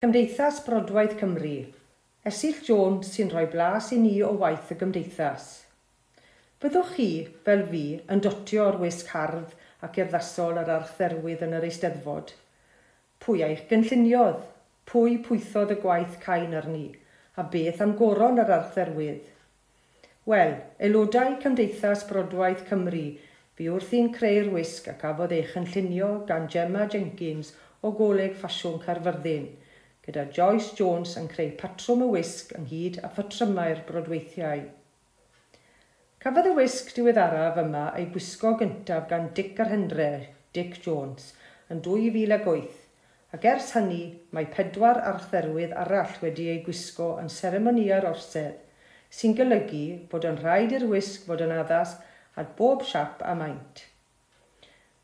[0.00, 1.56] Cymdeithas Brodwaith Cymru.
[2.30, 5.48] Esill Jones sy'n rhoi blas i ni o waith y gymdeithas.
[6.62, 7.06] Byddwch chi,
[7.48, 7.80] fel fi,
[8.14, 9.56] yn dotio o'r wisg hardd
[9.88, 12.30] ac erddasol ar archdderwydd yn yr Eisteddfod.
[13.26, 14.38] Pwy a'i'ch gynlluniodd?
[14.86, 16.86] Pwy pwythodd y gwaith cain arni?
[17.34, 19.26] A beth am goron ar archdderwydd?
[20.30, 23.08] Wel, aelodau Cymdeithas Brodwaith Cymru,
[23.58, 28.38] fi wrth i'n creu'r wisg ac afodd eich yn llunio gan Gemma Jenkins o Goleg
[28.38, 29.48] Ffasiwn Carfyrddin–
[30.08, 34.66] gyda Joyce Jones yn creu patrwm y wisg ynghyd a phatrymau'r brodweithiau.
[36.24, 40.10] Cafodd y wisg diweddaraf yma ei gwisgo gyntaf gan Dick ar Hendre,
[40.56, 41.34] Dick Jones,
[41.70, 44.00] yn 2008 ac ers hynny
[44.32, 48.64] mae pedwar archdderwydd arall wedi ei gwisgo yn seremonia'r orsedd
[49.18, 51.94] sy'n golygu bod yn rhaid i'r wisg fod yn addas
[52.40, 53.84] at bob siap a maint.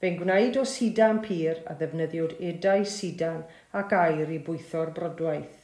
[0.00, 3.44] Fe'n gwneud o sidan pyr a ddefnyddiwyd edau sidan
[3.80, 5.62] ac air i bwytho'r brodwaith.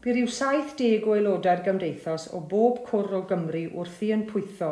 [0.00, 4.70] Bu rhyw 70 o aelodau'r gymdeithas o bob cwr o Gymru wrthi yn pwytho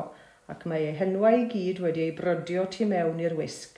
[0.55, 3.77] ac mae eu henwau i gyd wedi eu brydio tu mewn i'r wisg.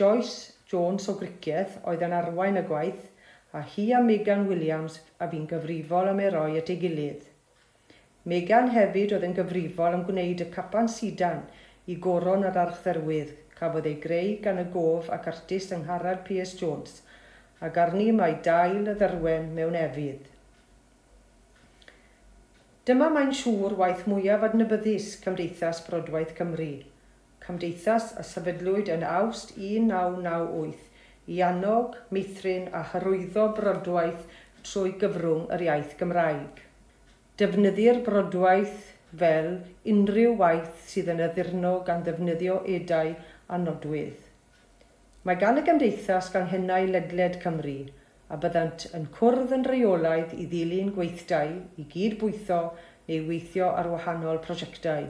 [0.00, 3.06] Joyce Jones o Gricieth oedd yn arwain y gwaith
[3.54, 7.24] a hi a Megan Williams a fi'n gyfrifol am ei roi at ei gilydd.
[8.30, 11.46] Megan hefyd oedd yn gyfrifol am gwneud y capan sidan
[11.92, 16.56] i goron ar archdderwydd cafodd ei greu gan y gof ac artist yng Ngharad P.S
[16.60, 17.00] Jones
[17.66, 20.28] ac arni mae dail y ddyrwen mewn efydd.
[22.88, 26.70] Dyma mae'n siŵr waith mwyaf adnabyddus Cymdeithas Brodwaith Cymru.
[27.44, 30.88] Cymdeithas a sefydlwyd yn awst 1998
[31.36, 34.24] i annog, meithrin a hyrwyddo brodwaith
[34.64, 36.64] trwy gyfrwng yr iaith Gymraeg.
[37.40, 38.88] Defnyddir brodwaith
[39.18, 39.48] fel
[39.92, 43.14] unrhyw waith sydd yn addurno gan ddefnyddio edau
[43.48, 44.20] a nodwedd.
[45.26, 47.78] Mae gan y Gymdeithas Ganghennau Ledled Cymru
[48.30, 52.60] a byddant yn cwrdd yn reolaidd i ddilyn gweithdau i gydbwytho
[53.08, 55.08] neu weithio ar wahanol prosiectau.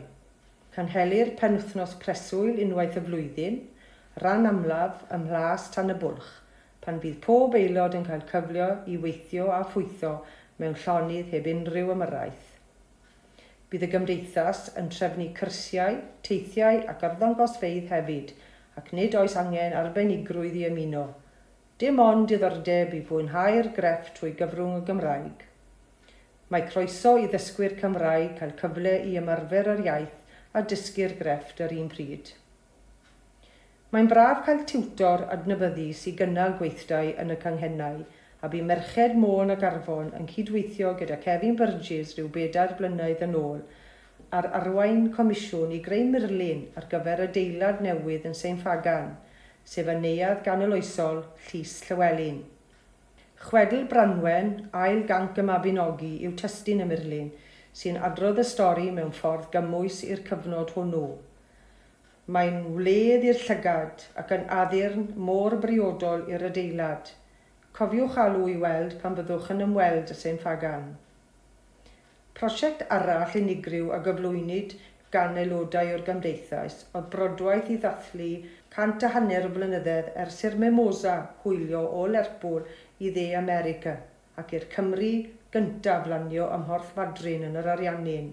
[0.74, 3.58] Canhelir penwthnos preswyl unwaith y flwyddyn,
[4.24, 6.30] ran amlaf ym mhlas tan y bwlch,
[6.80, 10.14] pan fydd pob aelod yn cael cyflio i weithio a phwytho
[10.62, 12.49] mewn llonydd heb unrhyw ymyrraeth.
[13.70, 18.32] Bydd y gymdeithas yn trefnu cyrsiau, teithiau ac arddangosfeidd hefyd,
[18.80, 21.04] ac nid oes angen arbenigrwydd i ymuno.
[21.78, 25.46] Dim ond diddordeb i fwynhau'r greff trwy gyfrwng y Gymraeg.
[26.50, 31.74] Mae croeso i ddysgwyr Cymraeg cael cyfle i ymarfer yr iaith a dysgu'r grefft yr
[31.76, 32.32] un pryd.
[33.94, 38.02] Mae'n braf cael tiwtor adnabyddus i gynnal gweithdau yn y canghennau,
[38.40, 43.34] a bu merched môn ag arfon yn cydweithio gyda Kevin Burgess rhyw bedair blynedd yn
[43.40, 43.58] ôl
[44.38, 49.10] ar arwain comisiwn i greu myrlun ar gyfer adeilad newydd yn Sein Fagan,
[49.72, 51.20] sef y neuad ganoloesol
[51.50, 52.40] Llys Llywelyn.
[53.44, 54.50] Chwedl Branwen,
[54.84, 57.30] ail ganc y Mabinogi, yw testyn y myrlun
[57.82, 61.06] sy'n adrodd y stori mewn ffordd gymwys i'r cyfnod hwnnw.
[62.30, 67.12] Mae'n wledd i'r llygad ac yn addurn môr briodol i'r adeilad–
[67.80, 70.82] Cofiwch alw i weld pan byddwch yn ymweld y Sain Fagan.
[72.36, 74.74] Prosiect arall unigryw a gyflwynid
[75.14, 78.28] gan aelodau o'r gymdeithas oedd brodwaith i ddathlu
[78.76, 82.68] cant a hanner o flynyddoedd ers i'r Memosa hwylio o Lerpwl
[83.06, 83.96] i dde America
[84.44, 85.10] ac i'r Cymru
[85.56, 88.28] gyntaf lanio ym Mhorth Fadrin yn yr Ariannin.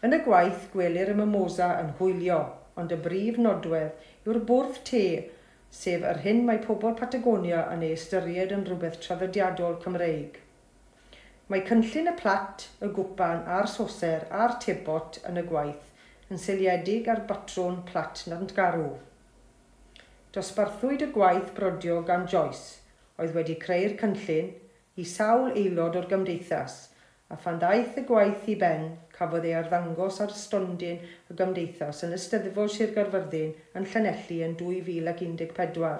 [0.00, 2.40] Yn y gwaith, gwelir y memosa yn hwylio,
[2.80, 5.06] ond y brif nodwedd yw'r bwrdd te
[5.76, 10.38] sef yr hyn mae pobl Patagonia yn ei ystyried yn rhywbeth traddodiadol Cymreig.
[11.52, 17.10] Mae cynllun y plat, y gwpan a'r soser a'r tebot yn y gwaith yn seiliedig
[17.12, 18.88] ar batrwn plat nad garw.
[20.34, 22.80] Dosbarthwyd y gwaith brodio gan Joyce,
[23.20, 24.50] oedd wedi creu'r cynllun
[24.98, 26.80] i sawl aelod o'r gymdeithas,
[27.30, 28.88] a phan ddaeth y gwaith i ben,
[29.18, 30.98] cafodd ei arddangos ar stondin
[31.32, 35.94] y gymdeithas yn Ysteddfod Sir Garfyrddin yn Llanelli yn 2014,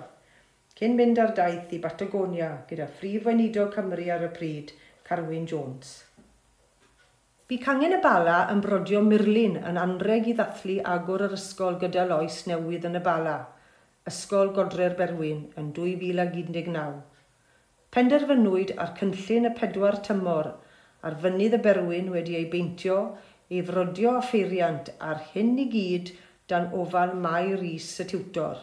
[0.76, 4.74] cyn mynd ar daith i Batagonia gyda Phrif Weinidog Cymru ar y pryd,
[5.08, 5.94] Carwyn Jones.
[7.48, 12.04] Bu cangen y bala yn brodio Myrlin yn anreg i ddathlu agor yr ysgol gyda
[12.10, 13.36] loes newydd yn y bala,
[14.06, 17.00] Ysgol Godre'r Berwyn yn 2019.
[17.96, 20.52] Penderfynwyd ar cynllun y pedwar tymor–
[21.06, 23.00] ar fynydd y berwyn wedi ei beintio
[23.48, 26.08] ei frodio a pheiriant ar hyn i gyd
[26.52, 28.62] dan ofal Mai Rhys y tiwtor.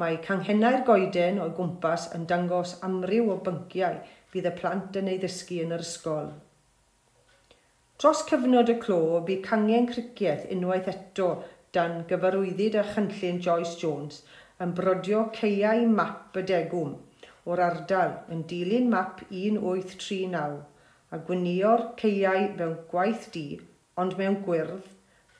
[0.00, 3.96] Mae canghennau'r goeden o'i gwmpas yn dangos amryw o bynciau
[4.34, 6.28] bydd y plant yn ei ddysgu yn yr ysgol.
[7.98, 11.30] Dros cyfnod y clo, bu cangen cricieth unwaith eto
[11.74, 14.22] dan gyfarwyddyd a chynllun Joyce Jones
[14.64, 16.94] yn brodio ceiau map y degwm
[17.48, 20.60] o'r ardal yn dilyn map 1839
[21.14, 23.46] a gwynio'r ceiau mewn gwaith di,
[24.00, 24.84] ond mewn gwyrdd,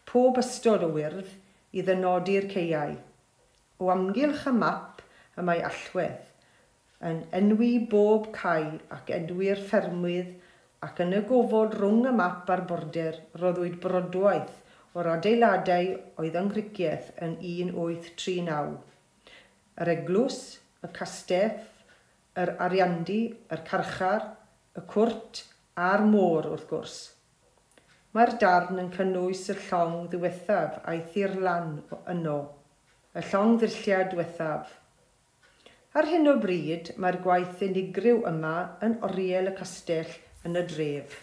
[0.08, 1.28] pob ystod o wyrdd,
[1.76, 2.94] i ddynodi'r ceiau.
[3.78, 5.02] O amgylch y map
[5.38, 6.22] y mae allwedd,
[7.08, 10.32] yn enwi bob cae ac enwi'r ffermwydd
[10.86, 14.56] ac yn y gofod rhwng y map a'r border roddwyd brodwaith
[14.98, 15.92] o'r adeiladau
[16.22, 18.72] oedd yng Nghrigiaeth yn 1839.
[19.78, 20.40] Yr eglws,
[20.82, 21.60] y castell,
[22.40, 23.20] yr ariandi,
[23.54, 24.24] yr carchar,
[24.78, 25.44] y cwrt
[25.78, 26.94] a'r môr wrth gwrs.
[28.16, 31.74] Mae'r darn yn cynnwys y llong ddiwethaf a'i thirlan
[32.14, 32.38] yno,
[33.14, 34.72] y llong ddilliau diwethaf.
[35.98, 38.54] Ar hyn o bryd, mae'r gwaith unigryw yma
[38.86, 40.10] yn oriel y castell
[40.48, 41.14] yn y dref.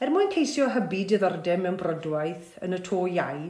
[0.00, 3.42] Er mwyn ceisio hybu diddordeb mewn brodwaith yn y to iau,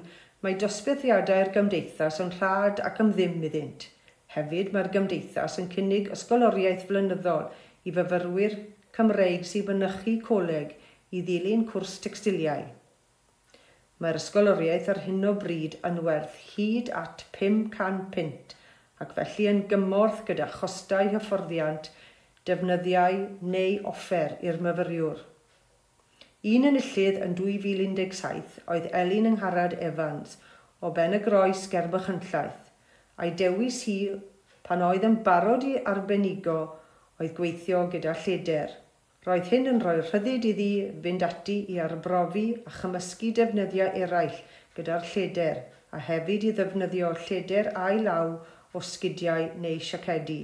[0.42, 3.86] mae dosbarthiadau'r gymdeithas yn rhad ac am ddim iddynt.
[4.34, 7.46] Hefyd mae'r gymdeithas yn cynnig ysgoloriaeth flynyddol
[7.84, 8.58] i fyfyrwyr
[8.96, 10.74] Cymreig sy'n mynychu coleg
[11.10, 12.66] i ddilyn cwrs textiliau.
[13.98, 18.54] Mae'r ysgoloriaeth ar hyn o bryd yn werth hyd at 500 pint
[19.04, 21.90] ac felly yn gymorth gyda chostau hyfforddiant,
[22.48, 23.18] defnyddiau
[23.54, 25.20] neu offer i'r myfyriwr.
[26.52, 30.38] Un enillydd yn 2017 oedd Elin Yngharad Evans
[30.80, 32.68] o Ben y Groes Gerbychynllaeth
[33.18, 33.98] a'i dewis hi
[34.66, 36.58] pan oedd yn barod i arbenigo
[37.18, 38.74] oedd gweithio gyda lleder.
[39.26, 40.72] Roedd hyn yn rhoi rhyddid iddi
[41.04, 44.38] fynd ati i arbrofi a chymysgu defnyddiau eraill
[44.76, 48.28] gyda'r lleder a hefyd i ddefnyddio lleder a'i law
[48.76, 50.42] o sgidiau neu siacedi.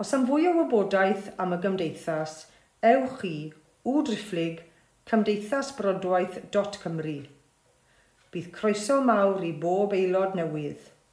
[0.00, 2.32] Os am fwy o wybodaeth am y gymdeithas,
[2.94, 3.38] ewch i
[3.88, 4.56] wdrifflig
[5.10, 7.18] cymdeithasbrodwaith.cymru.
[8.34, 10.82] Bydd croeso mawr i bob aelod newydd.